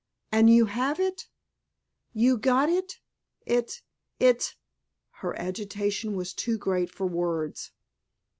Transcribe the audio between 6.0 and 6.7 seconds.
was too